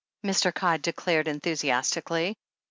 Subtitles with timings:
[0.25, 0.51] Mr.
[0.51, 2.35] Codd declared enthusiastically.